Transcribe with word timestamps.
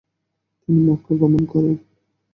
তিনি 0.61 0.79
মক্কা 0.87 1.13
গমন 1.21 1.43
করেন। 1.45 1.75